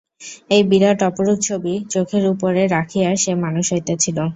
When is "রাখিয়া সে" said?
2.75-3.31